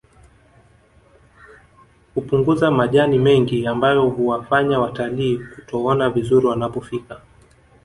[2.09, 7.21] Hkupunguza majani mengi ambayo huwafanya watalii kutoona vizuri wanapofika